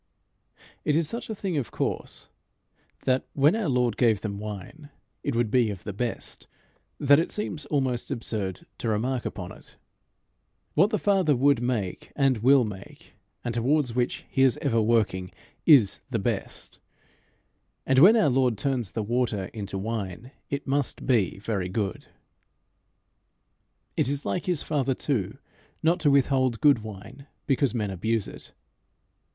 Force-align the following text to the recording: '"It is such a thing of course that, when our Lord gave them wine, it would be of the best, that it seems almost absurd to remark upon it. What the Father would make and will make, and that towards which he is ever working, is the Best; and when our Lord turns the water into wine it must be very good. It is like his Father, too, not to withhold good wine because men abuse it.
'"It 0.83 0.95
is 0.95 1.07
such 1.07 1.29
a 1.29 1.35
thing 1.35 1.57
of 1.57 1.69
course 1.69 2.27
that, 3.05 3.27
when 3.33 3.55
our 3.55 3.69
Lord 3.69 3.97
gave 3.97 4.21
them 4.21 4.39
wine, 4.39 4.89
it 5.21 5.35
would 5.35 5.51
be 5.51 5.69
of 5.69 5.83
the 5.83 5.93
best, 5.93 6.47
that 6.99 7.19
it 7.19 7.31
seems 7.31 7.67
almost 7.67 8.09
absurd 8.09 8.65
to 8.79 8.89
remark 8.89 9.25
upon 9.25 9.51
it. 9.51 9.75
What 10.73 10.89
the 10.89 10.97
Father 10.97 11.35
would 11.35 11.61
make 11.61 12.11
and 12.15 12.39
will 12.39 12.63
make, 12.65 13.13
and 13.43 13.53
that 13.53 13.61
towards 13.61 13.93
which 13.93 14.25
he 14.27 14.41
is 14.41 14.57
ever 14.63 14.81
working, 14.81 15.31
is 15.67 15.99
the 16.09 16.17
Best; 16.17 16.79
and 17.85 17.99
when 17.99 18.15
our 18.15 18.29
Lord 18.31 18.57
turns 18.57 18.93
the 18.93 19.03
water 19.03 19.51
into 19.53 19.77
wine 19.77 20.31
it 20.49 20.65
must 20.65 21.05
be 21.05 21.37
very 21.37 21.69
good. 21.69 22.07
It 23.95 24.07
is 24.07 24.25
like 24.25 24.47
his 24.47 24.63
Father, 24.63 24.95
too, 24.95 25.37
not 25.83 25.99
to 25.99 26.09
withhold 26.09 26.59
good 26.59 26.79
wine 26.79 27.27
because 27.45 27.75
men 27.75 27.91
abuse 27.91 28.27
it. 28.27 28.51